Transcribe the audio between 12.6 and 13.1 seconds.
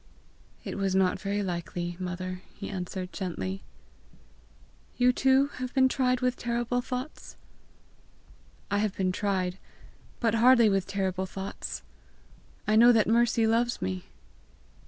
I know that